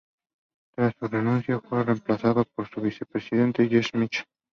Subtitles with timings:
[0.75, 4.25] Tras su renuncia, fue reemplazado por su vicepresidente, James Michel.